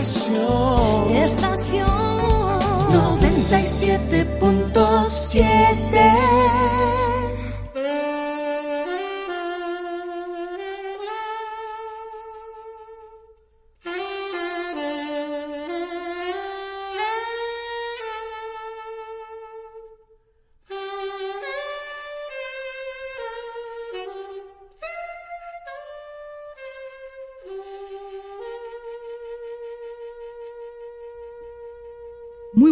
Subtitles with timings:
[0.00, 1.16] estación.
[1.16, 1.88] Estación
[2.90, 3.97] 97.7.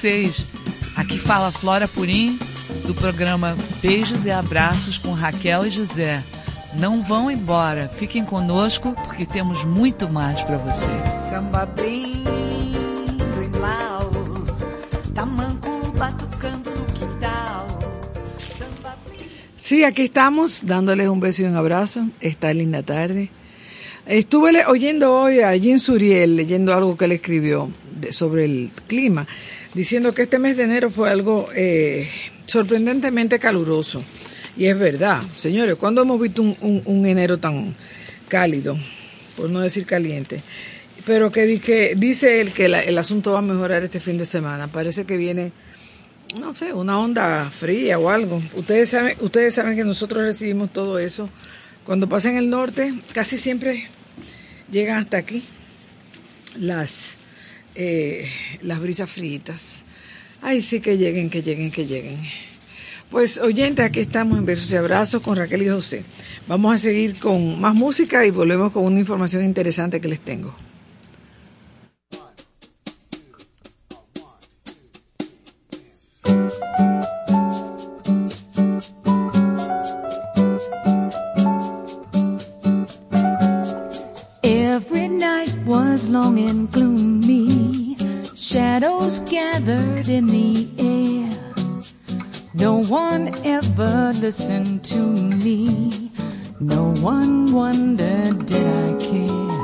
[0.00, 0.46] Vocês?
[0.96, 2.38] Aqui fala Flora Purim,
[2.86, 6.24] do programa Beijos e Abraços com Raquel e José.
[6.78, 10.88] Não vão embora, fiquem conosco porque temos muito mais para você.
[11.28, 12.24] Samba bem
[15.14, 17.66] tamanco batucando no quintal.
[19.58, 23.28] Sí, aquí estamos dándoles un beso y un abrazo esta linda tarde.
[24.06, 27.68] Estuve oyendo hoy a Jean Suriel leyendo algo que él escribió
[28.10, 29.26] sobre el clima,
[29.74, 32.08] diciendo que este mes de enero fue algo eh,
[32.46, 34.02] sorprendentemente caluroso.
[34.56, 37.74] Y es verdad, señores, ¿cuándo hemos visto un, enero tan
[38.28, 38.76] cálido?
[39.36, 40.42] Por no decir caliente.
[41.06, 41.46] Pero que,
[41.96, 44.68] dice él que el asunto va a mejorar este fin de semana.
[44.68, 45.52] Parece que viene,
[46.38, 48.42] no sé, una onda fría o algo.
[48.54, 51.28] Ustedes saben, ustedes saben que nosotros recibimos todo eso.
[51.84, 53.88] Cuando pasa en el norte, casi siempre
[54.70, 55.42] llegan hasta aquí
[56.58, 57.16] las,
[57.74, 58.28] eh,
[58.62, 59.84] las brisas fritas.
[60.42, 62.18] Ay, sí que lleguen, que lleguen, que lleguen.
[63.10, 66.04] Pues oyentes, aquí estamos en Besos y Abrazos con Raquel y José.
[66.46, 70.54] Vamos a seguir con más música y volvemos con una información interesante que les tengo.
[84.42, 87.09] Every night was long and gloomy.
[88.52, 91.30] Shadows gathered in the air.
[92.52, 96.10] No one ever listened to me.
[96.58, 99.56] No one wondered did I care.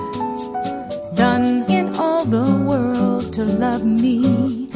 [1.18, 4.68] None in all the world to love me.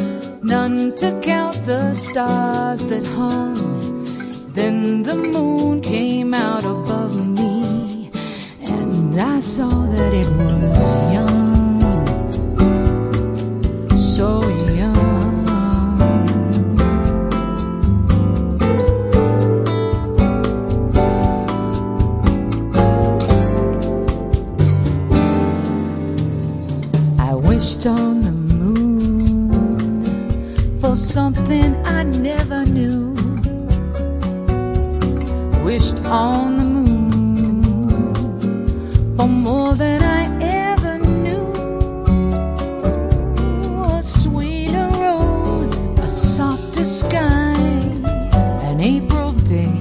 [0.43, 3.63] None to count the stars that hung.
[4.55, 8.11] Then the moon came out above me.
[8.65, 11.30] And I saw that it was young.
[14.21, 14.29] So
[14.81, 15.49] young.
[27.19, 29.49] I wished on the moon
[30.81, 33.15] for something I never knew.
[35.65, 37.57] Wished on the moon
[39.17, 40.20] for more than I
[48.81, 49.73] an April day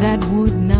[0.00, 0.79] that would stars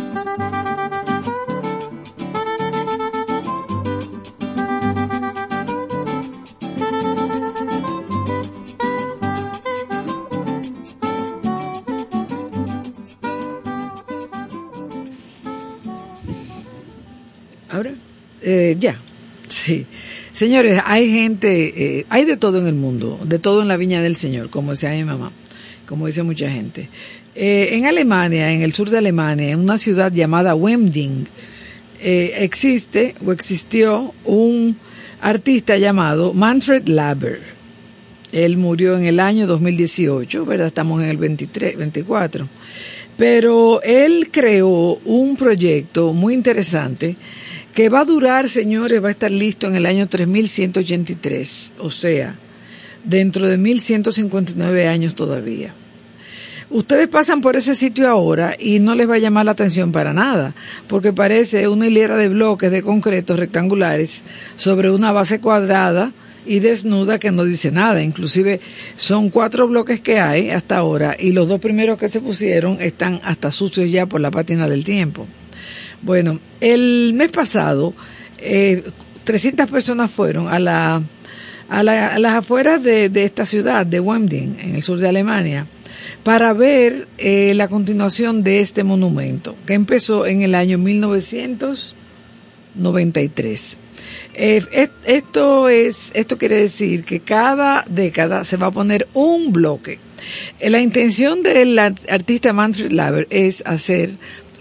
[18.51, 18.99] Eh, ya,
[19.47, 19.85] sí.
[20.33, 24.01] Señores, hay gente, eh, hay de todo en el mundo, de todo en la viña
[24.01, 25.31] del Señor, como decía mi mamá,
[25.85, 26.89] como dice mucha gente.
[27.35, 31.25] Eh, en Alemania, en el sur de Alemania, en una ciudad llamada Wemding,
[32.03, 34.75] existe o existió un
[35.21, 37.39] artista llamado Manfred Laber.
[38.31, 40.67] Él murió en el año 2018, ¿verdad?
[40.67, 42.47] Estamos en el 23, 24.
[43.17, 47.15] Pero él creó un proyecto muy interesante
[47.73, 52.35] que va a durar, señores, va a estar listo en el año 3183, o sea,
[53.03, 55.73] dentro de 1159 años todavía.
[56.69, 60.13] Ustedes pasan por ese sitio ahora y no les va a llamar la atención para
[60.13, 60.53] nada,
[60.87, 64.21] porque parece una hilera de bloques de concreto rectangulares
[64.55, 66.13] sobre una base cuadrada
[66.45, 68.01] y desnuda que no dice nada.
[68.01, 68.61] Inclusive
[68.95, 73.19] son cuatro bloques que hay hasta ahora y los dos primeros que se pusieron están
[73.25, 75.27] hasta sucios ya por la pátina del tiempo.
[76.01, 77.93] Bueno, el mes pasado
[78.39, 78.83] eh,
[79.23, 81.01] 300 personas fueron a, la,
[81.69, 85.67] a, la- a las afueras de, esta ciudad, de Wemding, en el sur de Alemania,
[86.23, 93.77] para ver eh, la continuación de este monumento, que empezó en el año 1993.
[94.33, 99.99] Eh, esto es, esto quiere decir que cada década se va a poner un bloque.
[100.59, 104.11] Eh, La intención del ar- artista Manfred Laber es hacer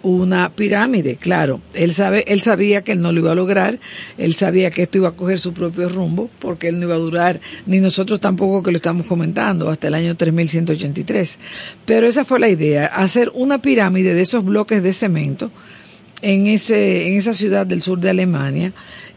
[0.03, 1.61] una pirámide, claro.
[1.75, 3.79] Él sabe, él sabía que él no lo iba a lograr,
[4.19, 6.99] él sabía que esto iba a coger su propio rumbo, porque él no iba a
[6.99, 11.39] durar, ni nosotros tampoco que lo estamos comentando, hasta el año 3183.
[11.85, 15.51] Pero esa fue la idea, hacer una pirámide de esos bloques de cemento
[16.23, 18.73] en ese, en esa ciudad del sur de Alemania.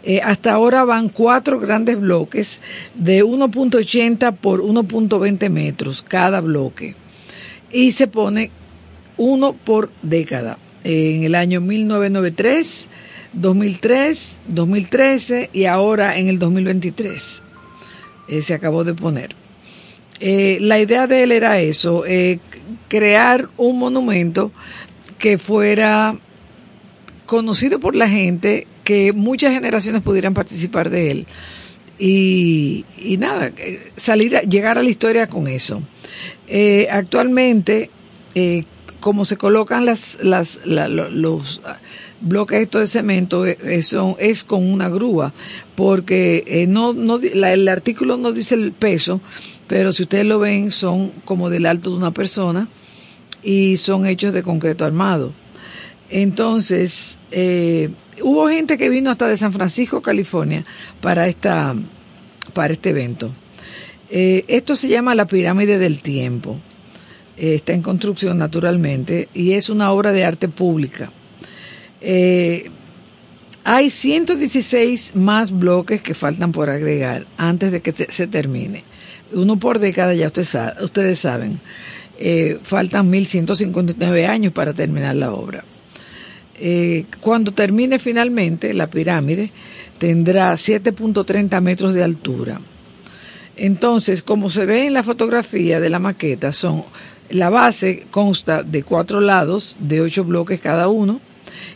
[0.06, 2.60] Eh, hasta ahora van cuatro grandes bloques
[2.94, 6.96] de 1.80 por 1.20 metros cada bloque.
[7.72, 8.52] Y se pone
[9.18, 10.58] uno por década.
[10.84, 12.88] En el año 1993,
[13.34, 17.44] 2003, 2013 y ahora en el 2023.
[18.28, 19.36] Eh, se acabó de poner.
[20.20, 22.40] Eh, la idea de él era eso, eh,
[22.88, 24.52] crear un monumento
[25.18, 26.16] que fuera
[27.26, 31.28] conocido por la gente, que muchas generaciones pudieran participar de él.
[32.00, 32.86] Y,
[33.18, 33.52] nada,
[33.96, 35.82] salir llegar a la historia con eso.
[36.90, 37.90] Actualmente,
[39.04, 41.60] como se colocan las, las, la- lo- los
[42.22, 43.84] bloques estos de cemento, eh, eh,
[44.20, 45.34] es con una grúa,
[45.76, 46.64] porque eh,
[47.54, 49.20] el artículo no dice el peso,
[49.68, 52.70] pero si ustedes lo ven, son como del alto de una persona
[53.44, 55.34] y son hechos de concreto armado.
[56.10, 57.20] Entonces,
[58.22, 60.64] hubo gente que vino hasta de San Francisco, California,
[61.02, 61.76] para esta,
[62.54, 63.32] para este evento.
[64.10, 66.58] Esto se llama la pirámide del tiempo.
[67.38, 71.12] Eh, está en construcción naturalmente y es una obra de arte pública.
[72.02, 72.70] Eh,
[73.64, 78.84] hay 116 más bloques que faltan por agregar antes de que se termine.
[79.32, 80.46] Uno por década, ya usted
[80.82, 81.60] ustedes saben.
[82.20, 85.64] Eh, faltan 1159 años para terminar la obra.
[86.60, 89.50] Eh, cuando termine finalmente, la pirámide
[89.98, 92.62] tendrá 7.30 metros de altura.
[93.56, 96.84] Entonces, como se ve en la fotografía de la maqueta, son
[97.30, 101.20] la base consta de cuatro lados de ocho bloques cada uno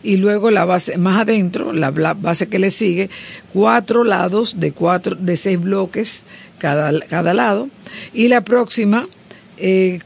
[0.03, 3.09] y luego la base más adentro, la base que le sigue,
[3.53, 6.23] cuatro lados de cuatro de seis bloques
[6.57, 7.69] cada, cada lado
[8.13, 9.07] y la próxima
[9.57, 9.99] eh,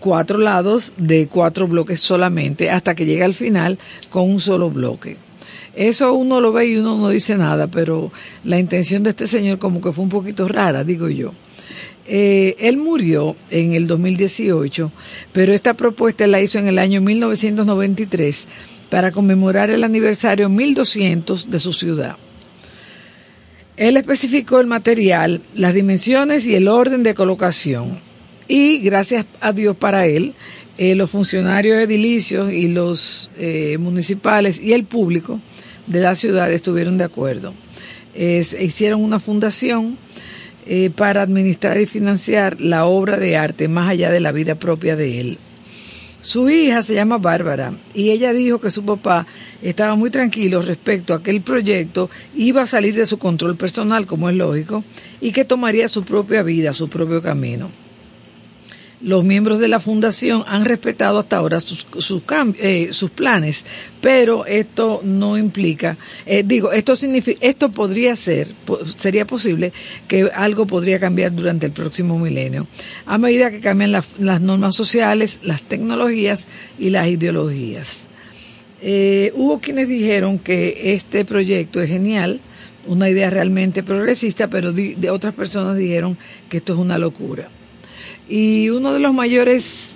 [0.00, 3.78] cuatro lados de cuatro bloques solamente hasta que llega al final
[4.10, 5.16] con un solo bloque.
[5.74, 8.12] Eso uno lo ve y uno no dice nada, pero
[8.44, 11.32] la intención de este señor como que fue un poquito rara, digo yo.
[12.06, 14.92] Eh, él murió en el 2018,
[15.32, 18.46] pero esta propuesta la hizo en el año 1993
[18.90, 22.16] para conmemorar el aniversario 1200 de su ciudad.
[23.76, 27.98] Él especificó el material, las dimensiones y el orden de colocación.
[28.46, 30.34] Y gracias a Dios para él,
[30.76, 35.40] eh, los funcionarios edilicios y los eh, municipales y el público
[35.86, 37.54] de la ciudad estuvieron de acuerdo.
[38.14, 39.96] Hicieron una fundación
[40.66, 44.96] eh, para administrar y financiar la obra de arte más allá de la vida propia
[44.96, 45.38] de él.
[46.20, 49.26] Su hija se llama Bárbara y ella dijo que su papá
[49.60, 54.06] estaba muy tranquilo respecto a que el proyecto iba a salir de su control personal,
[54.06, 54.84] como es lógico,
[55.20, 57.70] y que tomaría su propia vida, su propio camino
[59.02, 62.22] los miembros de la fundación han respetado hasta ahora sus, sus,
[62.58, 63.64] eh, sus planes,
[64.00, 65.96] pero esto no implica,
[66.26, 68.48] eh, digo, esto significa, esto podría ser,
[68.96, 69.72] sería posible
[70.08, 72.66] que algo podría cambiar durante el próximo milenio,
[73.06, 76.46] a medida que cambian las normas sociales, las tecnologías
[76.78, 78.06] y las ideologías.
[78.84, 82.40] Eh, hubo quienes dijeron que este proyecto es genial,
[82.86, 87.48] una idea realmente progresista, pero de otras personas dijeron que esto es una locura.
[88.32, 89.90] Y uno de los mayores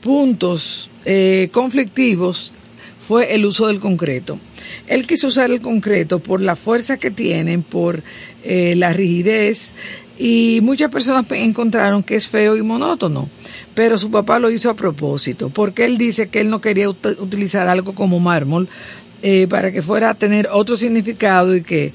[0.00, 2.50] puntos eh, conflictivos
[2.98, 4.40] fue el uso del concreto.
[4.88, 8.02] Él quiso usar el concreto por la fuerza que tienen, por
[8.42, 9.72] eh, la rigidez,
[10.18, 13.28] y muchas personas encontraron que es feo y monótono,
[13.76, 17.68] pero su papá lo hizo a propósito, porque él dice que él no quería utilizar
[17.68, 18.68] algo como mármol
[19.22, 21.92] eh, para que fuera a tener otro significado y que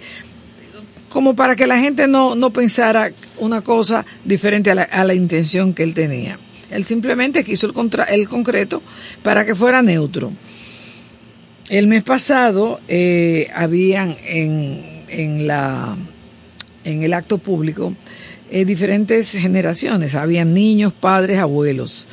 [1.09, 5.13] como para que la gente no, no pensara una cosa diferente a la, a la,
[5.13, 6.37] intención que él tenía.
[6.71, 8.81] Él simplemente quiso el, contra, el concreto
[9.23, 10.31] para que fuera neutro.
[11.69, 15.95] El mes pasado eh, habían en, en, la,
[16.83, 17.93] en el acto público
[18.51, 22.07] eh, diferentes generaciones, habían niños, padres, abuelos.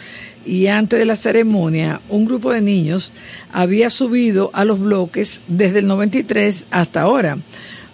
[0.44, 3.12] Y antes de la ceremonia, un grupo de niños
[3.53, 7.38] había subido a los bloques desde el 93 hasta ahora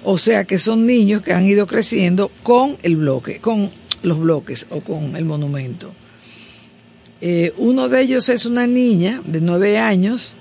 [0.04, 3.70] o sea que son niños que han ido creciendo con el bloque, con
[4.02, 5.92] los bloques o con el monumento.
[7.20, 10.34] Eh, uno de ellos es una niña de nueve años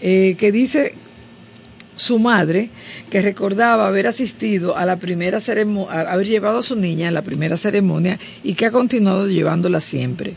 [0.00, 0.94] eh, que dice
[1.94, 2.70] su madre
[3.10, 7.22] que recordaba haber asistido a la primera ceremonia, haber llevado a su niña a la
[7.22, 10.34] primera ceremonia y que ha continuado llevándola siempre.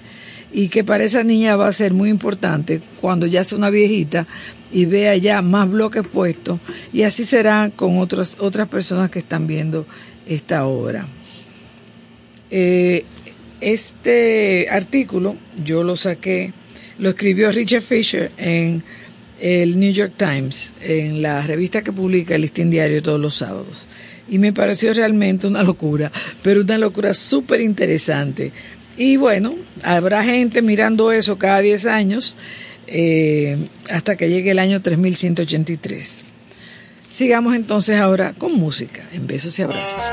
[0.55, 4.25] Y que para esa niña va a ser muy importante cuando ya sea una viejita
[4.71, 6.59] y vea ya más bloques puestos
[6.91, 9.85] y así será con otras otras personas que están viendo
[10.27, 11.07] esta obra.
[12.49, 13.03] Eh,
[13.61, 16.53] este artículo yo lo saqué,
[16.99, 18.83] lo escribió Richard Fisher en
[19.39, 23.87] el New York Times, en la revista que publica el listín diario todos los sábados.
[24.27, 28.51] Y me pareció realmente una locura, pero una locura súper interesante.
[28.97, 32.37] Y bueno, habrá gente mirando eso cada 10 años
[32.87, 33.57] eh,
[33.89, 36.23] hasta que llegue el año 3183.
[37.11, 40.03] Sigamos entonces ahora con música, en besos y abrazos.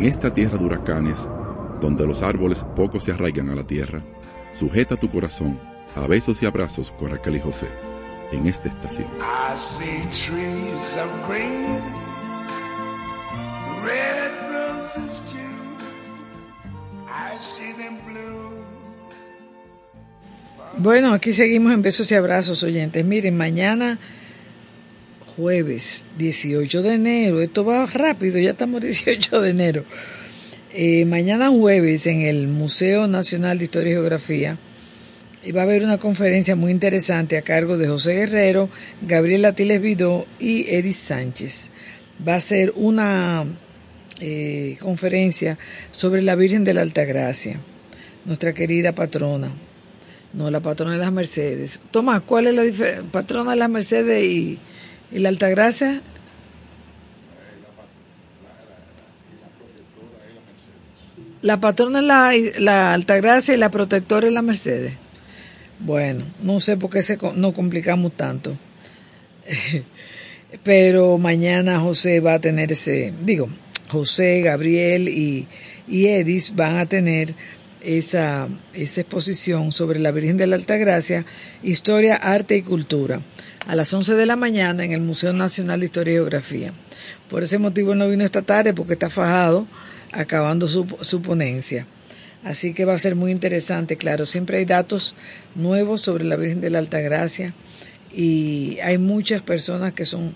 [0.00, 1.28] En esta tierra de huracanes,
[1.78, 4.02] donde los árboles poco se arraigan a la tierra,
[4.54, 5.60] sujeta tu corazón
[5.94, 7.66] a besos y abrazos con Raquel y José
[8.32, 9.08] en esta estación.
[9.18, 11.76] I see trees of green,
[13.84, 15.36] red roses too.
[17.06, 18.64] I see them blue.
[20.78, 23.04] Bueno, aquí seguimos en besos y abrazos, oyentes.
[23.04, 23.98] Miren, mañana
[25.40, 29.84] jueves 18 de enero, esto va rápido, ya estamos 18 de enero.
[30.72, 34.58] Eh, mañana jueves en el Museo Nacional de Historia y Geografía
[35.42, 38.68] y va a haber una conferencia muy interesante a cargo de José Guerrero,
[39.02, 41.70] Gabriel Atiles Vidó y Edith Sánchez.
[42.26, 43.44] Va a ser una
[44.20, 45.58] eh, conferencia
[45.90, 47.58] sobre la Virgen de la Altagracia,
[48.26, 49.50] nuestra querida patrona.
[50.34, 51.80] No, la patrona de las Mercedes.
[51.90, 53.10] Tomás, ¿cuál es la diferencia?
[53.10, 54.58] Patrona de las Mercedes y,
[55.12, 56.02] y la Altagracia.
[61.42, 62.00] La patrona
[62.34, 64.94] es la, la Altagracia y la protectora es la Mercedes.
[65.78, 68.56] Bueno, no sé por qué se, no complicamos tanto.
[70.62, 73.48] Pero mañana José va a tener ese, digo,
[73.88, 75.48] José, Gabriel y,
[75.88, 77.34] y Edis van a tener
[77.80, 81.24] esa, esa exposición sobre la Virgen de la Altagracia,
[81.62, 83.20] Historia, Arte y Cultura,
[83.66, 86.72] a las 11 de la mañana en el Museo Nacional de Historia y Geografía.
[87.28, 89.66] Por ese motivo no vino esta tarde porque está fajado
[90.12, 91.86] acabando su, su ponencia.
[92.44, 94.24] Así que va a ser muy interesante, claro.
[94.24, 95.14] Siempre hay datos
[95.54, 97.54] nuevos sobre la Virgen de la Altagracia
[98.12, 100.34] y hay muchas personas que son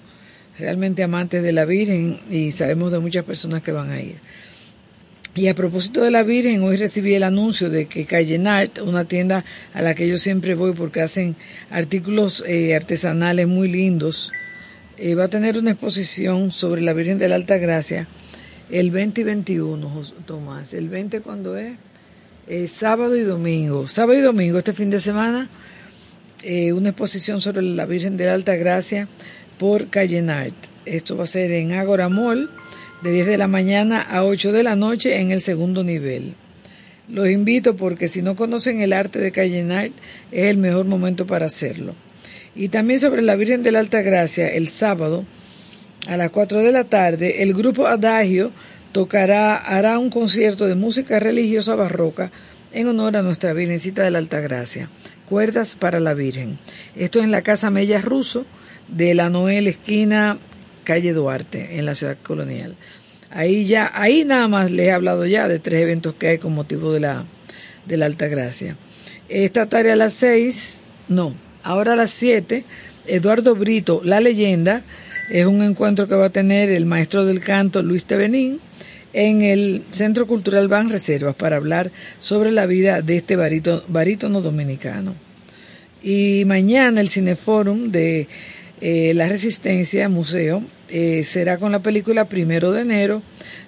[0.59, 4.18] realmente amantes de la Virgen y sabemos de muchas personas que van a ir.
[5.37, 8.07] Y a propósito de la Virgen, hoy recibí el anuncio de que
[8.47, 11.35] Art, una tienda a la que yo siempre voy porque hacen
[11.70, 14.30] artículos eh, artesanales muy lindos,
[14.97, 18.07] eh, va a tener una exposición sobre la Virgen de la Altagracia
[18.70, 20.72] el 20 y 21, Tomás.
[20.72, 21.74] ¿El 20 cuándo es?
[22.70, 23.89] Sábado y domingo.
[23.89, 25.49] Sábado y domingo, este fin de semana,
[26.45, 29.09] eh, una exposición sobre la Virgen de la Alta Gracia
[29.59, 30.55] por Callenart.
[30.85, 32.51] Esto va a ser en Agora Mall,
[33.05, 36.32] de 10 de la mañana a 8 de la noche en el segundo nivel.
[37.07, 39.92] Los invito porque si no conocen el arte de Callenart,
[40.32, 41.94] es el mejor momento para hacerlo.
[42.57, 45.26] Y también sobre la Virgen de la Alta Gracia, el sábado,
[46.09, 48.52] a las 4 de la tarde, el grupo Adagio
[48.92, 52.30] tocará, hará un concierto de música religiosa barroca
[52.72, 54.88] en honor a nuestra Virgencita de la Altagracia.
[55.28, 56.59] Cuerdas para la Virgen.
[56.96, 58.46] Esto es en la Casa Mella Ruso
[58.88, 60.38] de la Noel esquina
[60.85, 62.76] calle Duarte, en la ciudad colonial.
[63.30, 66.55] Ahí ya, ahí nada más les he hablado ya de tres eventos que hay con
[66.55, 67.24] motivo de la,
[67.87, 68.76] de la Altagracia.
[69.28, 72.64] Esta tarde a las seis, no, ahora a las siete,
[73.07, 74.82] Eduardo Brito, La Leyenda,
[75.30, 78.61] es un encuentro que va a tener el maestro del canto Luis Tevenín
[79.14, 85.14] en el Centro Cultural Ban Reservas para hablar sobre la vida de este barítono, dominicano.
[86.03, 88.28] Y mañana el Cineforum de
[88.81, 93.22] eh, La Resistencia Museo eh, será con la película Primero de Enero,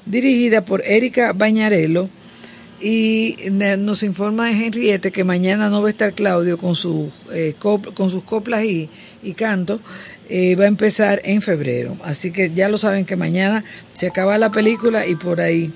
[0.04, 2.08] dirigida por Erika Bañarello.
[2.78, 8.22] Y nos informa Henriette que mañana no va a estar Claudio con, sus eh, sus
[8.24, 8.90] coplas y,
[9.22, 9.80] y canto,
[10.28, 11.96] eh, va a empezar en febrero.
[12.02, 15.72] Así que ya lo saben que mañana se acaba la película y por ahí,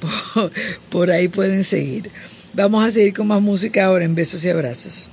[0.90, 2.10] por, ahí pueden seguir.
[2.54, 5.10] Vamos a seguir con más música ahora en besos y abrazos.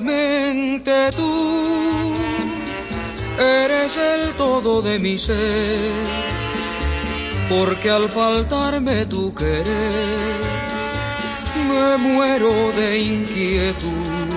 [0.00, 2.14] Únicamente tú
[3.38, 5.92] eres el todo de mi ser
[7.50, 10.40] porque al faltarme tu querer
[11.68, 14.30] me muero de inquietud.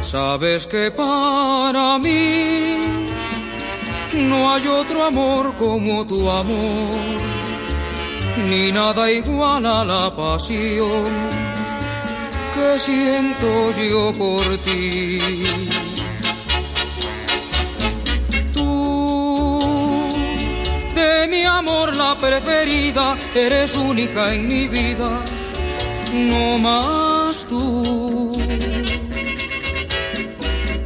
[0.00, 3.06] Sabes que para mí
[4.14, 6.94] no hay otro amor como tu amor,
[8.48, 11.50] ni nada igual a la pasión
[12.54, 15.18] que siento yo por ti.
[21.30, 25.10] mi amor la preferida, eres única en mi vida,
[26.12, 28.32] no más tú.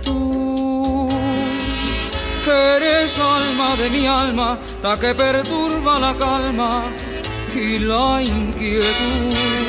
[0.02, 1.08] Tú,
[2.46, 6.84] eres alma de mi alma, la que perturba la calma
[7.54, 9.63] y la inquietud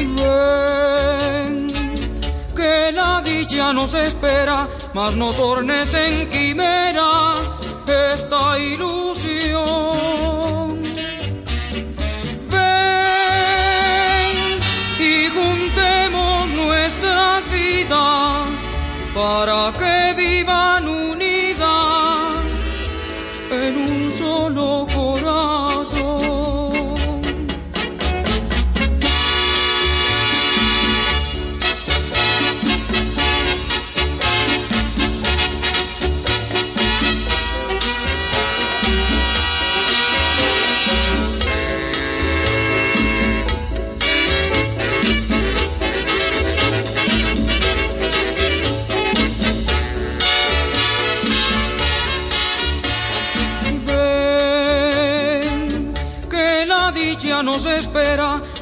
[0.00, 1.66] siguen,
[2.56, 7.34] que la villa nos espera, mas no tornes en quimera
[7.86, 9.60] esta ilusión.
[12.52, 14.36] Ven
[14.98, 18.50] y juntemos nuestras vidas
[19.14, 22.34] para que vivan unidas
[23.50, 25.69] en un solo corazón.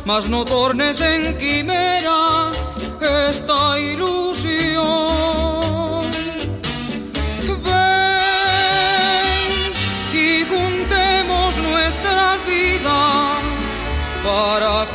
[0.04, 2.50] Mas no tornes en quimera
[3.28, 4.88] esta ilusión.
[7.64, 8.52] Ven
[10.12, 13.40] y juntemos nuestras vidas
[14.24, 14.86] para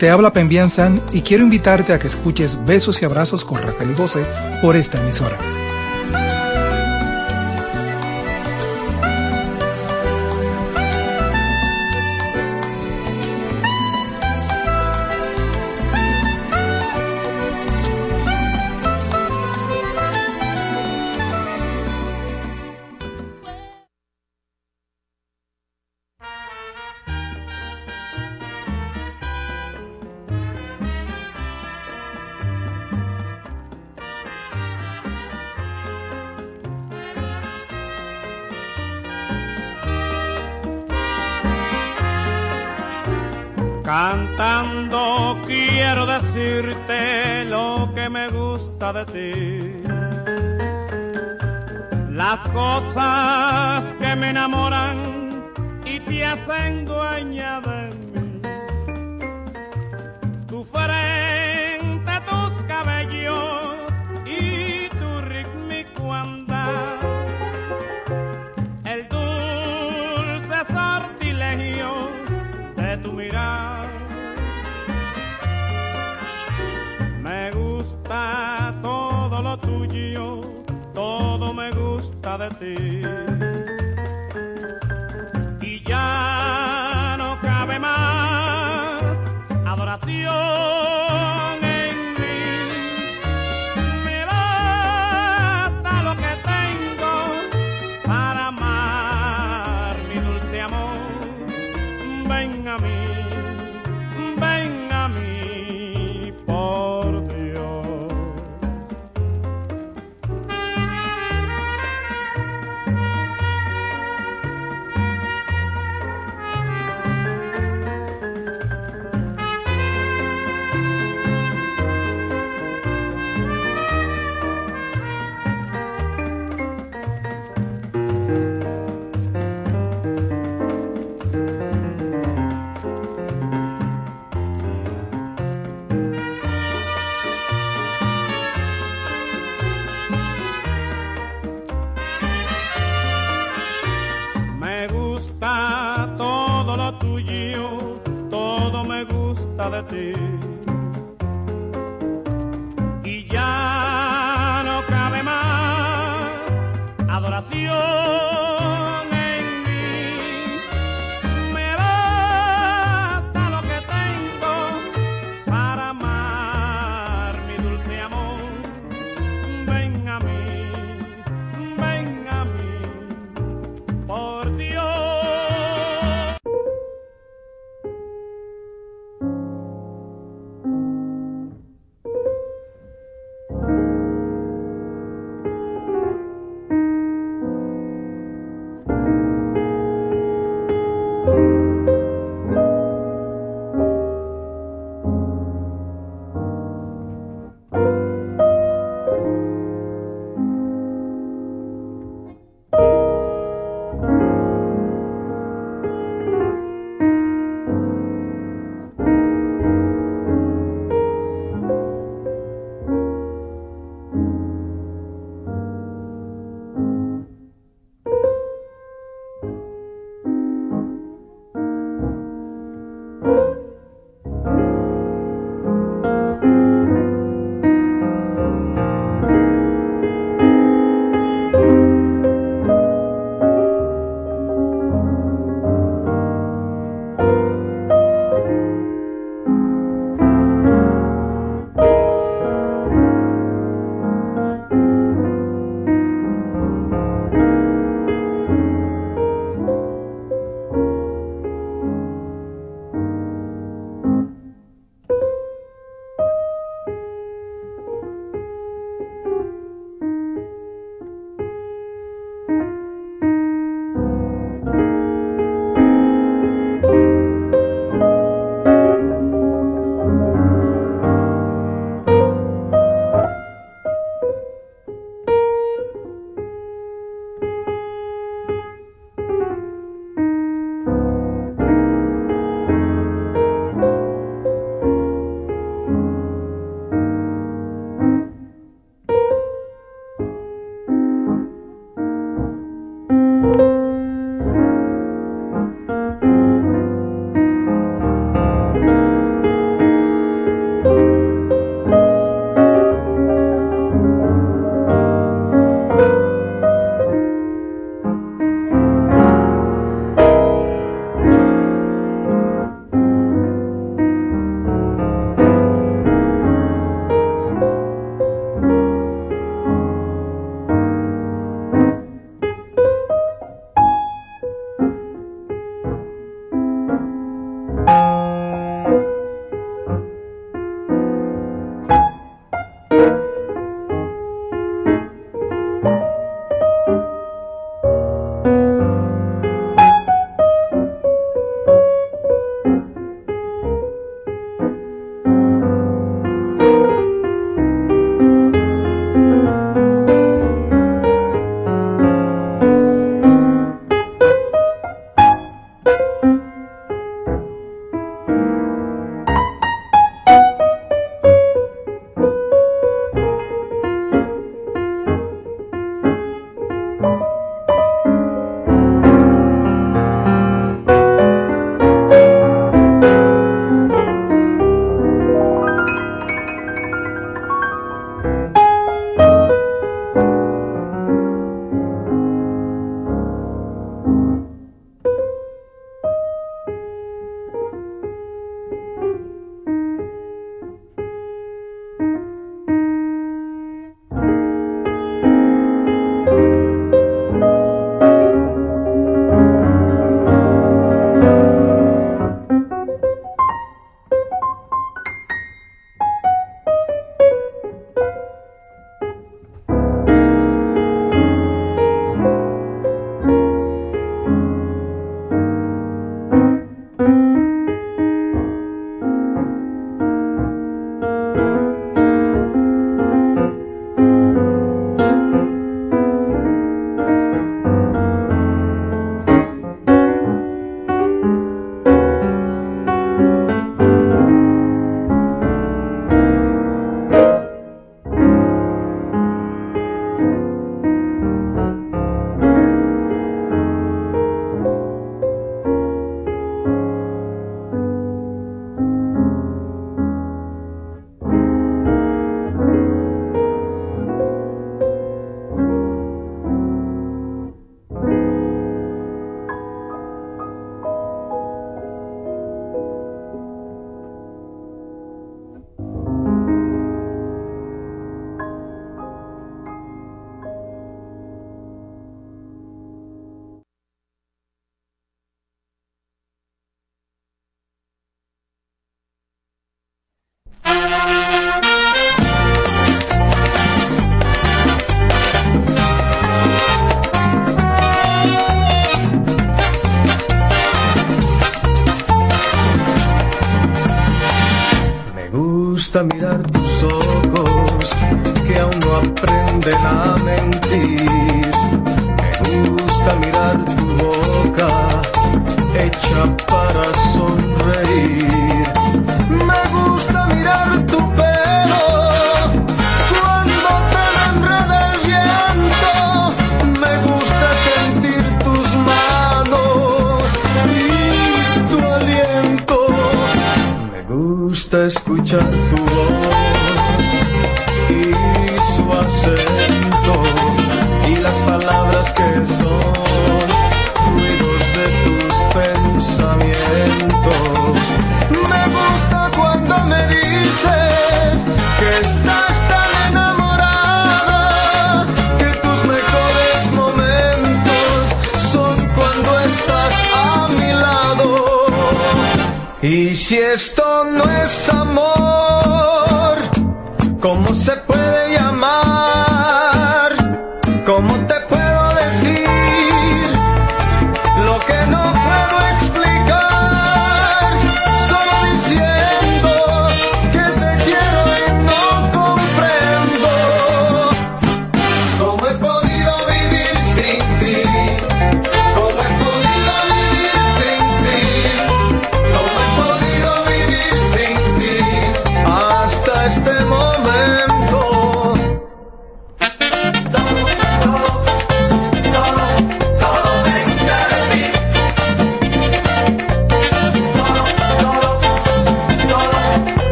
[0.00, 3.90] Te habla Pembian San y quiero invitarte a que escuches Besos y Abrazos con Raquel
[3.90, 4.24] y José
[4.62, 5.36] por esta emisora.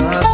[0.00, 0.29] love.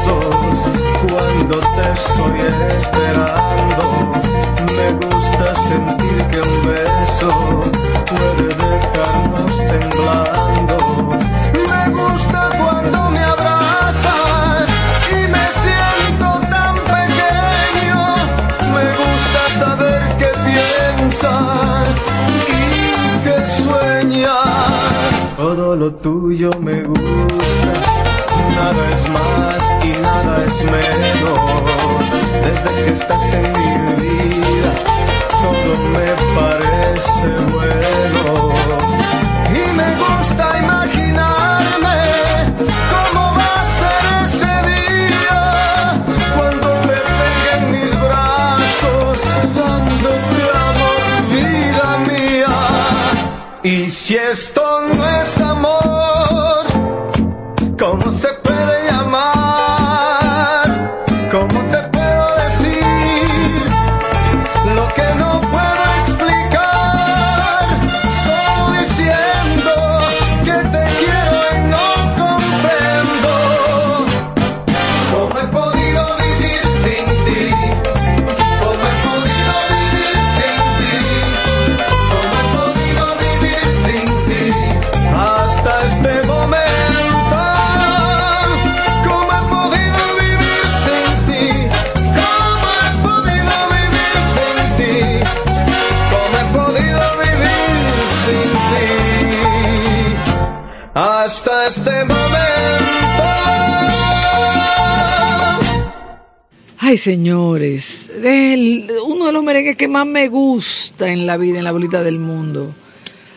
[107.06, 111.70] señores, el, uno de los merengues que más me gusta en la vida, en la
[111.70, 112.74] bolita del mundo.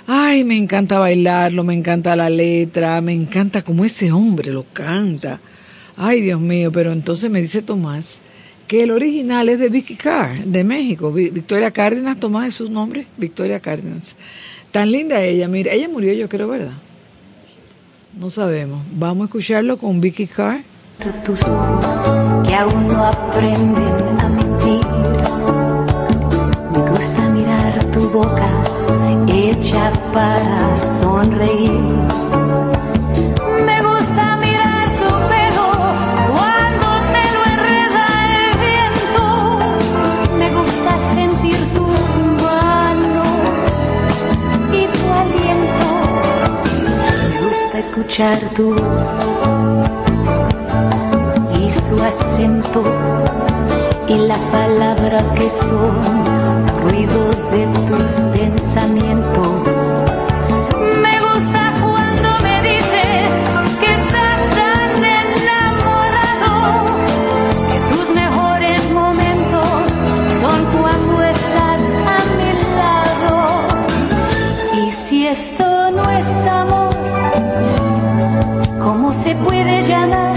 [0.08, 5.40] Ay, me encanta bailarlo, me encanta la letra, me encanta como ese hombre lo canta.
[5.96, 8.18] Ay, Dios mío, pero entonces me dice Tomás
[8.68, 11.12] que el original es de Vicky Carr, de México.
[11.12, 14.16] Victoria Cárdenas, Tomás es su nombre, Victoria Cárdenas.
[14.72, 16.74] Tan linda ella, mira, ella murió yo creo, ¿verdad?
[18.20, 18.84] No sabemos.
[18.92, 20.64] Vamos a escucharlo con Vicky Carr
[21.00, 24.86] tus ojos que aún no aprenden a mentir.
[26.74, 28.50] Me gusta mirar tu boca
[29.28, 31.72] hecha para sonreír.
[33.66, 35.68] Me gusta mirar tu pelo
[36.36, 38.06] cuando te lo enreda
[38.36, 39.24] el viento.
[40.38, 42.10] Me gusta sentir tus
[42.44, 43.28] manos
[44.74, 45.88] y tu aliento.
[47.30, 49.99] Me gusta escuchar tu voz
[52.04, 52.84] acento
[54.08, 59.78] y las palabras que son ruidos de tus pensamientos.
[61.02, 63.34] Me gusta cuando me dices
[63.80, 66.54] que estás tan enamorado,
[67.72, 69.94] que tus mejores momentos
[70.40, 71.82] son cuando estás
[72.16, 73.38] a mi lado.
[74.88, 76.96] Y si esto no es amor,
[78.80, 80.29] ¿cómo se puede llamar?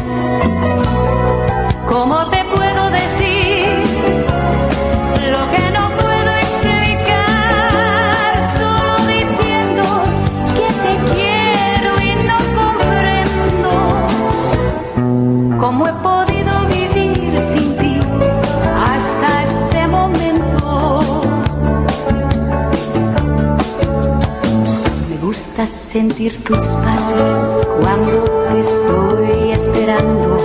[26.02, 30.36] Sentir tus pasos cuando te estoy esperando.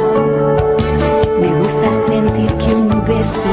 [1.41, 3.49] Me gusta sentir que un beso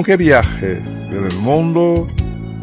[0.00, 2.08] Aunque viaje por el mundo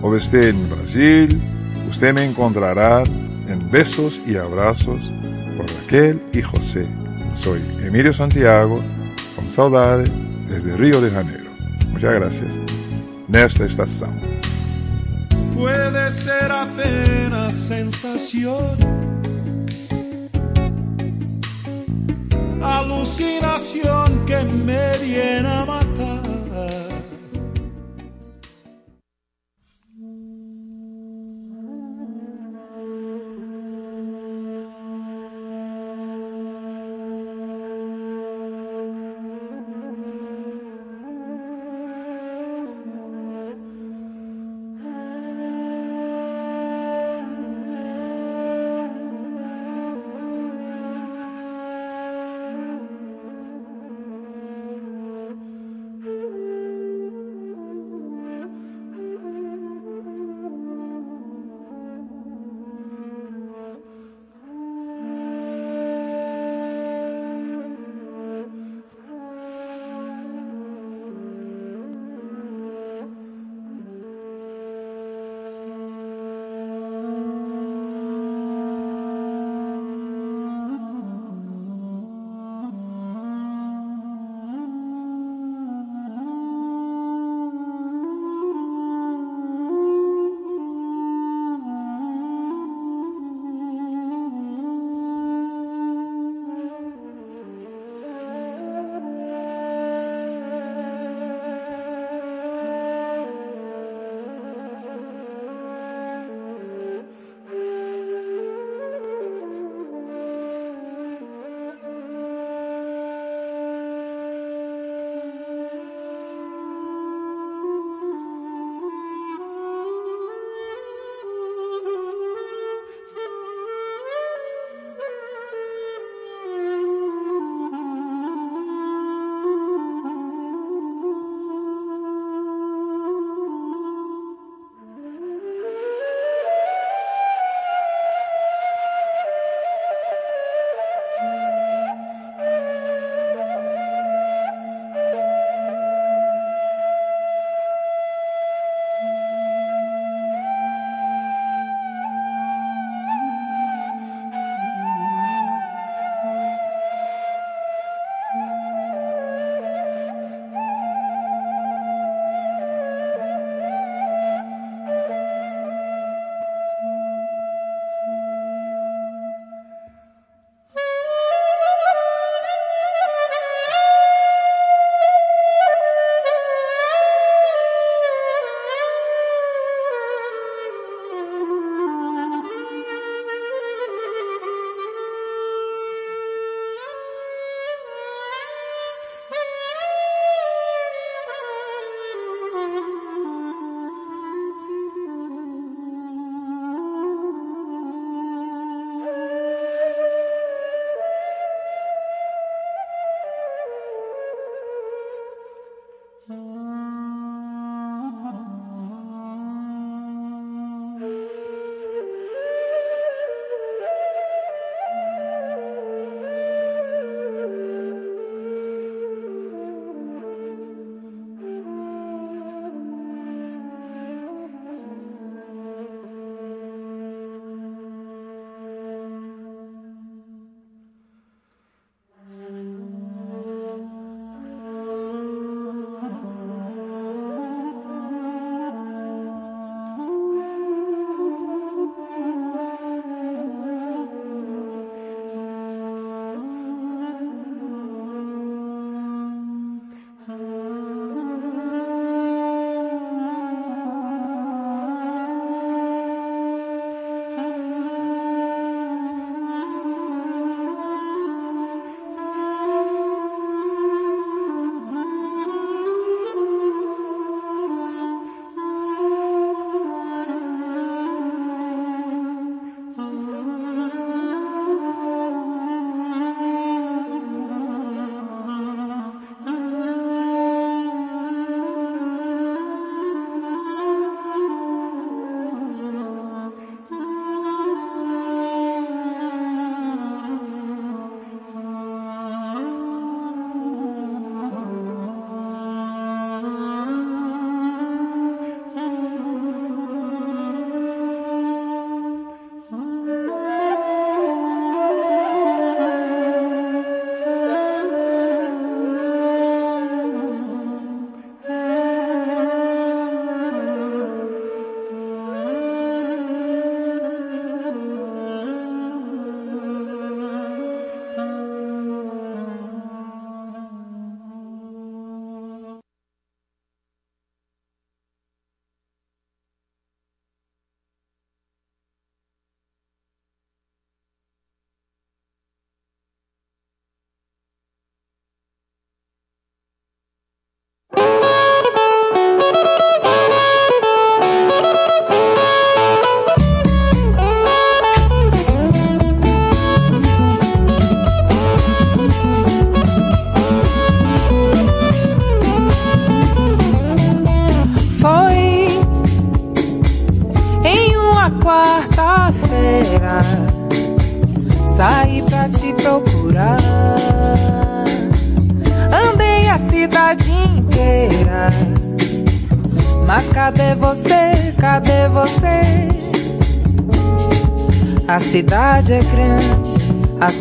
[0.02, 1.40] o esté en Brasil,
[1.88, 3.04] usted me encontrará
[3.48, 5.12] en besos y abrazos
[5.56, 6.88] por Raquel y José.
[7.36, 8.82] Soy Emilio Santiago,
[9.36, 10.12] con saudade
[10.50, 11.52] desde Río de Janeiro.
[11.92, 12.58] Muchas gracias.
[13.28, 14.10] Nesta estação.
[15.56, 18.78] Puede ser apenas sensación,
[22.64, 25.77] alucinación que me viene a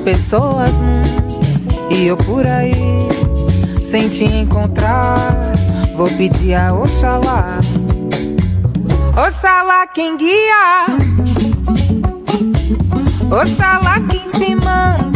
[0.07, 1.66] pessoas muitas.
[1.91, 3.09] E eu por aí,
[3.83, 5.35] sem te encontrar.
[5.97, 7.59] Vou pedir a Oxalá.
[9.27, 10.87] Oxalá quem guia.
[13.28, 15.16] Oxalá quem te mandou.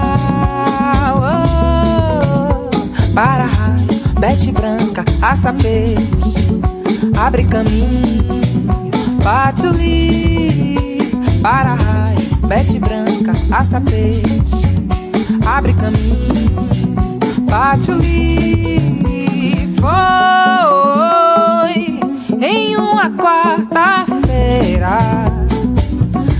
[3.21, 3.45] Para
[4.19, 6.49] bete branca, aça peixe,
[7.15, 8.25] abre caminho,
[9.23, 10.97] patchouli.
[11.39, 14.41] Para raio, bete branca, aça peixe,
[15.45, 16.49] abre caminho,
[17.47, 18.81] patchouli.
[19.79, 20.79] Foi
[22.43, 24.97] em uma quarta-feira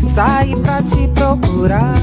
[0.08, 1.94] saí pra te procurar.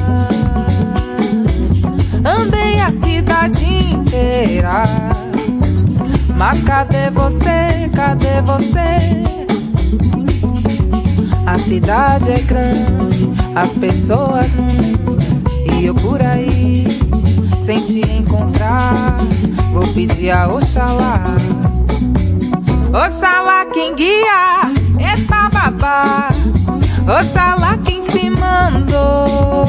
[2.24, 2.92] Andei a
[3.28, 4.84] cidade inteira.
[6.34, 7.90] Mas cadê você?
[7.94, 9.22] Cadê você?
[11.46, 15.44] A cidade é grande, as pessoas muitas.
[15.70, 17.00] E eu por aí,
[17.58, 19.18] sem te encontrar.
[19.74, 21.36] Vou pedir a Oxalá.
[22.88, 24.62] Oxalá quem guia,
[24.98, 26.30] eita babá.
[27.20, 29.68] Oxalá quem te mandou.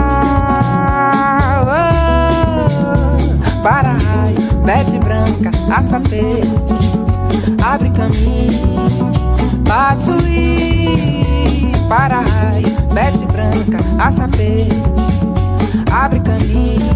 [4.71, 5.51] Bete branca,
[5.99, 6.91] peixe,
[7.61, 9.11] abre caminho,
[9.65, 11.73] patchouli.
[11.89, 13.79] Para raio, bete branca,
[14.29, 14.81] peixe,
[15.91, 16.95] abre caminho,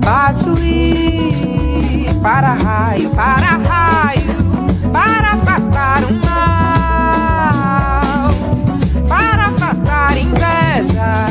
[0.00, 2.08] patchouli.
[2.22, 4.36] Para raio, para raio,
[4.90, 8.30] para afastar o mal,
[9.06, 11.26] para afastar inveja,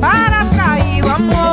[0.00, 1.49] para atrair o amor,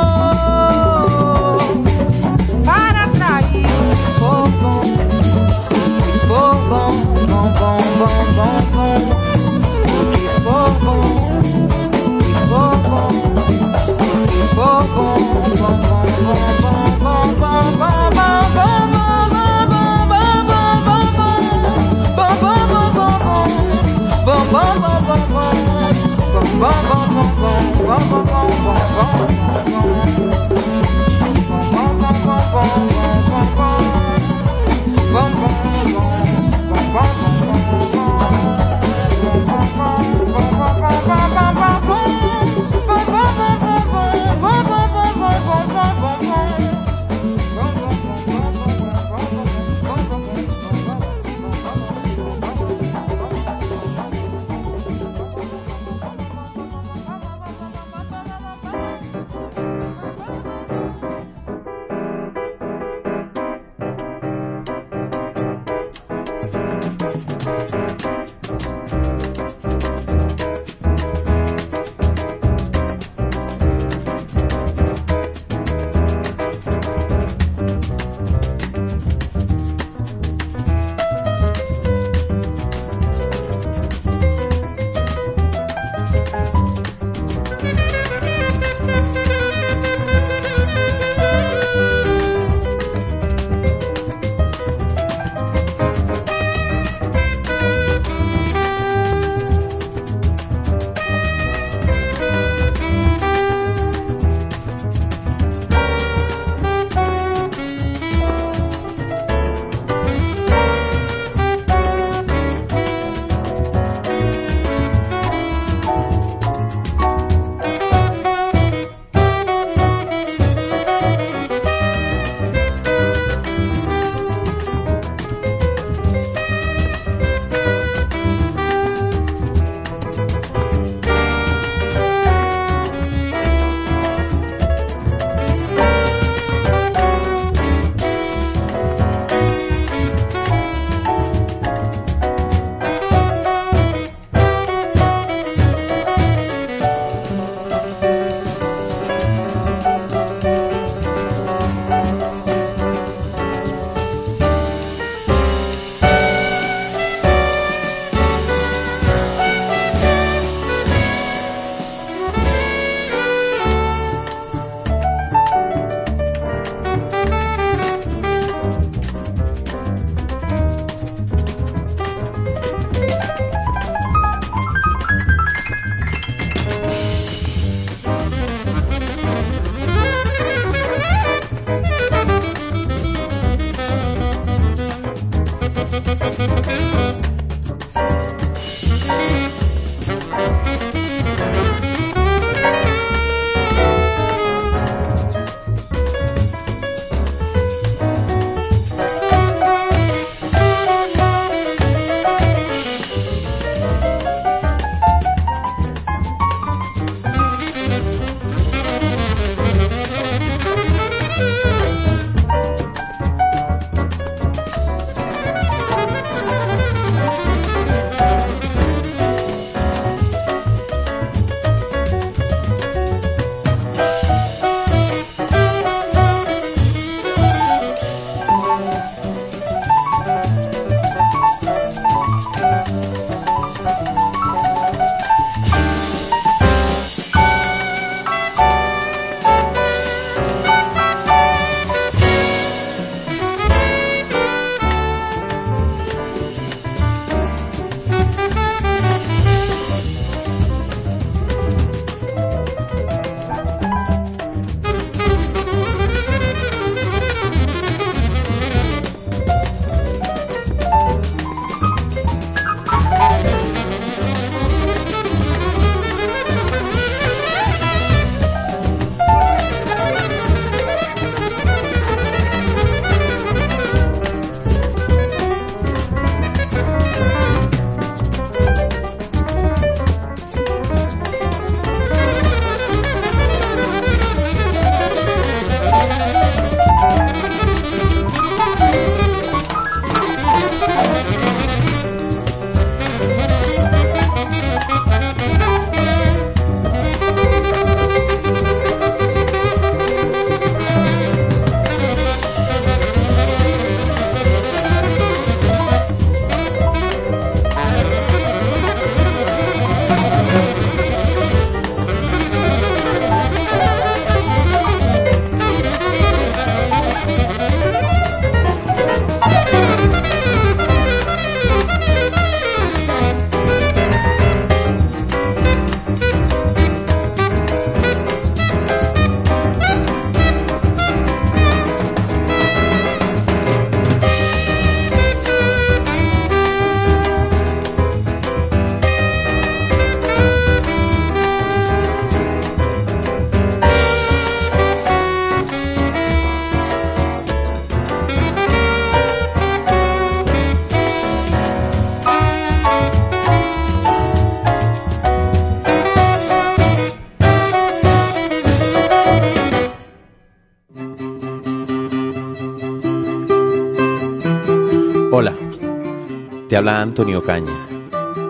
[366.78, 367.72] habla Antonio Caña,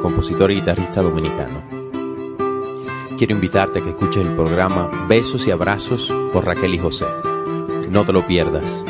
[0.02, 1.62] compositor y guitarrista dominicano.
[3.16, 7.06] Quiero invitarte a que escuches el programa Besos y Abrazos con Raquel y José.
[7.90, 8.84] No te lo pierdas.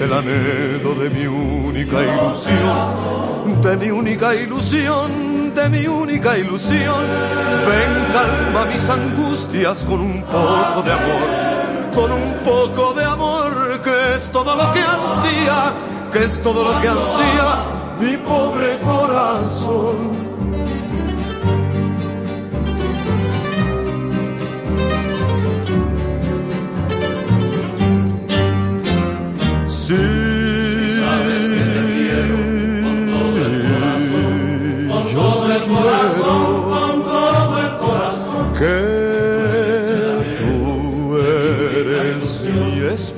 [0.00, 7.04] El anhelo de mi única ilusión, de mi única ilusión, de mi única ilusión.
[7.66, 14.14] Ven, calma mis angustias con un poco de amor, con un poco de amor, que
[14.14, 15.72] es todo lo que ansía,
[16.12, 20.27] que es todo lo que ansía mi pobre corazón.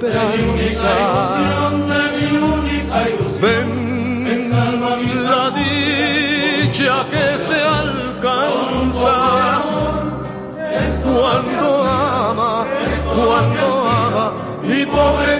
[0.00, 1.60] Esperanza.
[3.40, 9.16] Ven la dicha que se alcanza
[11.02, 12.66] cuando ama,
[13.14, 14.32] cuando ama
[14.62, 15.39] mi pobre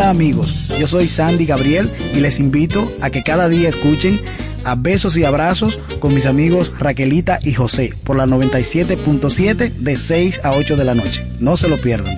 [0.00, 4.18] Hola amigos, yo soy Sandy Gabriel y les invito a que cada día escuchen
[4.64, 10.40] a Besos y Abrazos con mis amigos Raquelita y José por la 97.7 de 6
[10.42, 11.26] a 8 de la noche.
[11.40, 12.16] No se lo pierdan.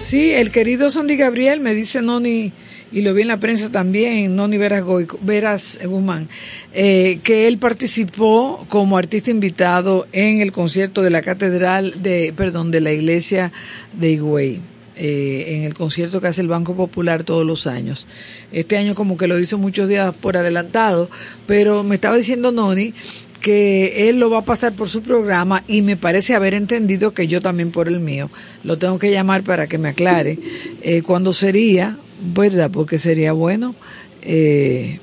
[0.00, 2.52] Sí, el querido Sandy Gabriel me dice Noni,
[2.90, 6.28] y lo vi en la prensa también, Noni Veras, Goico- Veras Guzmán,
[6.74, 12.70] eh, que él participó como artista invitado en el concierto de la catedral de, perdón,
[12.70, 13.52] de la iglesia
[13.92, 14.60] de Higüey.
[14.96, 18.06] eh, en el concierto que hace el Banco Popular todos los años.
[18.52, 21.08] Este año como que lo hizo muchos días por adelantado,
[21.46, 22.94] pero me estaba diciendo Noni
[23.40, 27.26] que él lo va a pasar por su programa y me parece haber entendido que
[27.26, 28.30] yo también por el mío.
[28.62, 30.38] Lo tengo que llamar para que me aclare
[30.82, 31.98] eh, cuándo sería,
[32.34, 32.70] ¿verdad?
[32.72, 33.74] Porque sería bueno
[34.22, 35.00] eh,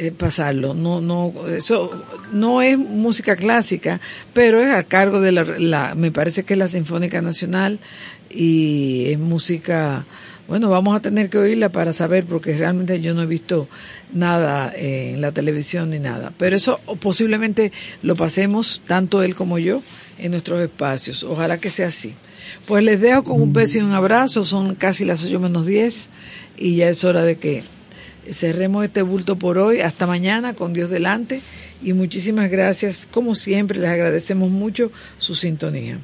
[0.00, 0.72] eh, pasarlo.
[0.74, 1.90] No, no, eso
[2.32, 4.00] no es música clásica,
[4.32, 7.78] pero es a cargo de la, la- me parece que es la Sinfónica Nacional
[8.30, 10.04] y es música,
[10.48, 13.68] bueno, vamos a tener que oírla para saber porque realmente yo no he visto
[14.12, 16.32] nada en la televisión ni nada.
[16.38, 17.72] Pero eso posiblemente
[18.02, 19.82] lo pasemos tanto él como yo
[20.18, 21.24] en nuestros espacios.
[21.24, 22.14] Ojalá que sea así.
[22.66, 24.44] Pues les dejo con un beso y un abrazo.
[24.44, 26.08] Son casi las 8 menos 10
[26.56, 27.62] y ya es hora de que
[28.30, 29.80] cerremos este bulto por hoy.
[29.80, 31.40] Hasta mañana con Dios delante
[31.82, 33.08] y muchísimas gracias.
[33.10, 35.98] Como siempre, les agradecemos mucho su sintonía.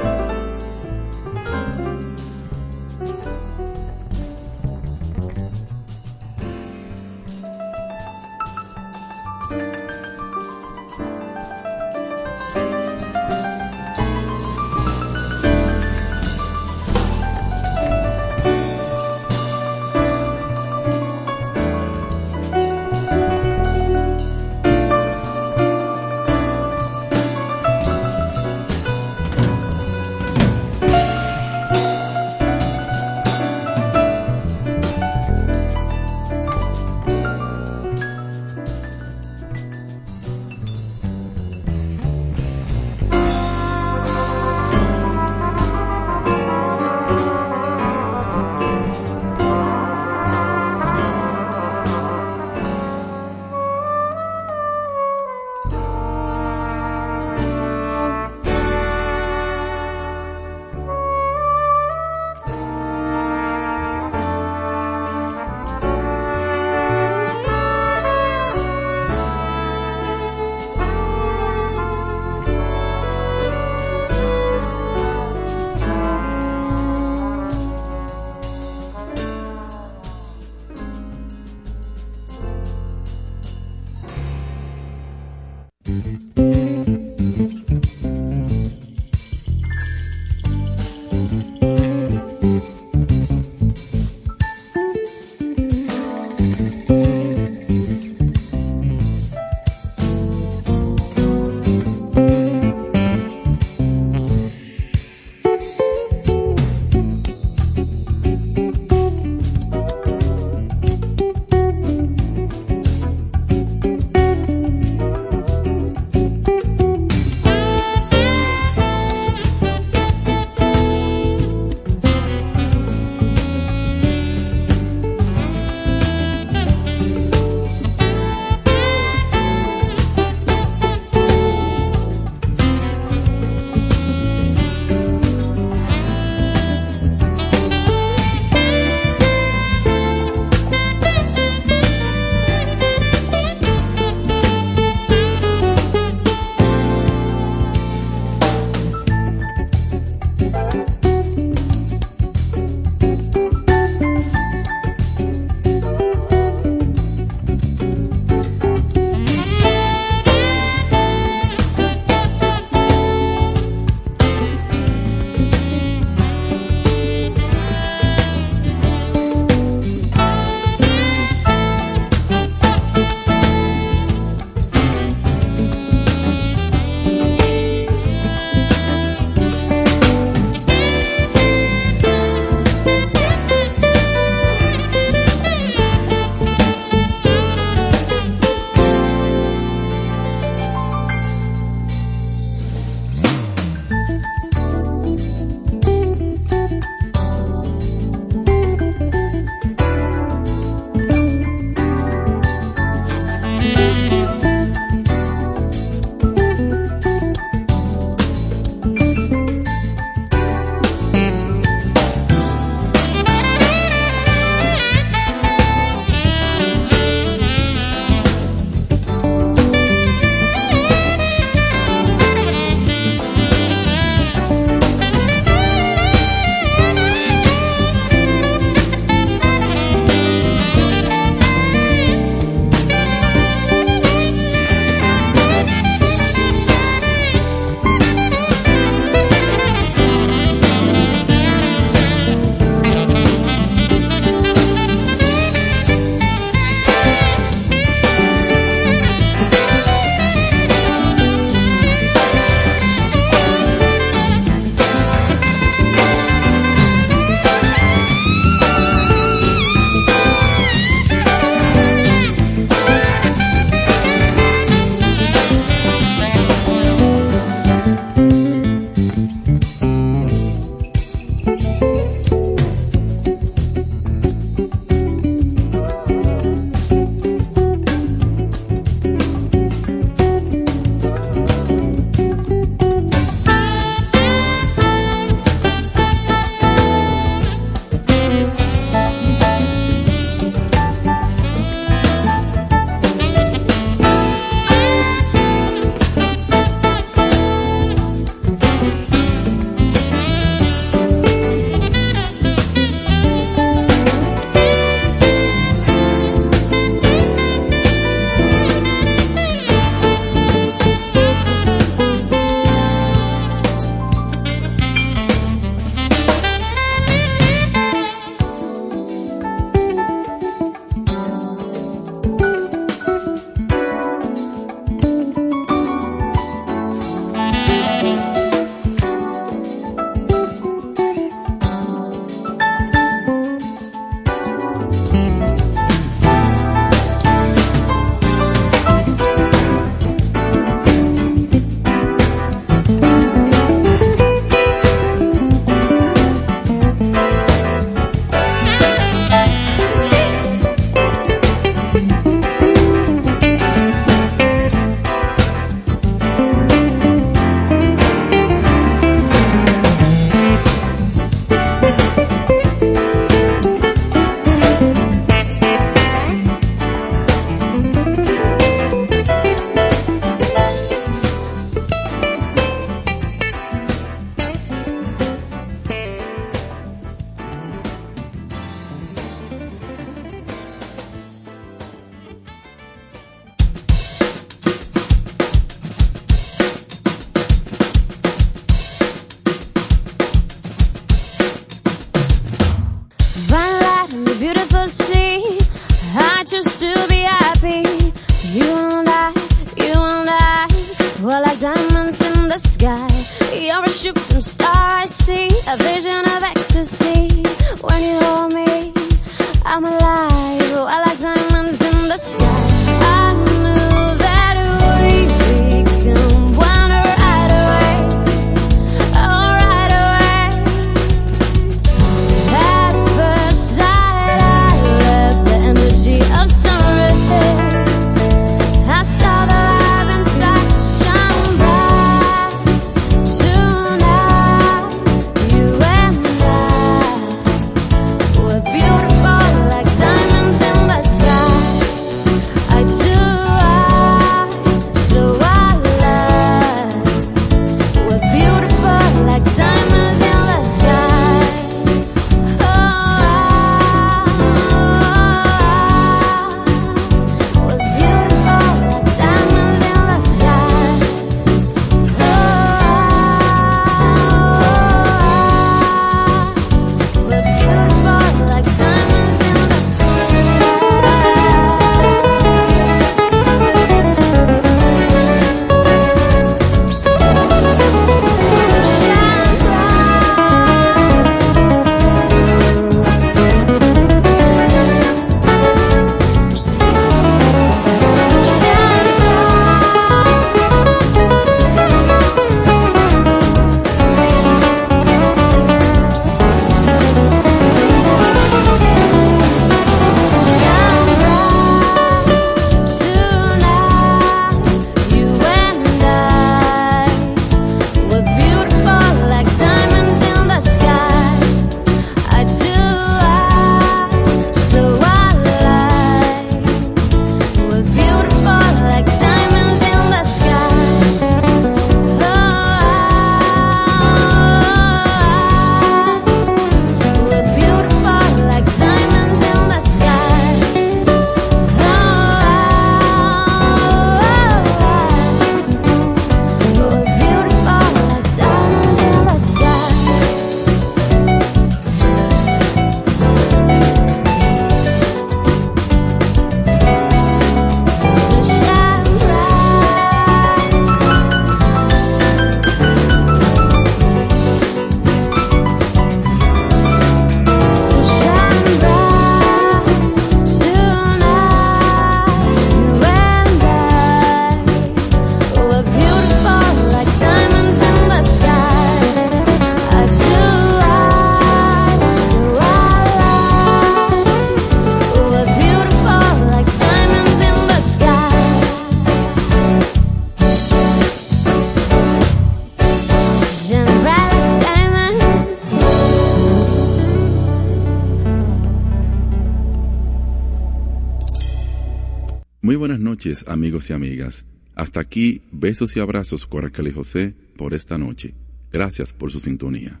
[593.46, 594.44] amigos y amigas.
[594.74, 598.34] Hasta aquí, besos y abrazos, Coracal José, por esta noche.
[598.72, 600.00] Gracias por su sintonía.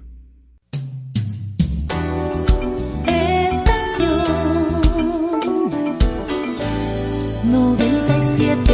[3.06, 4.10] Estación
[7.50, 8.65] 97.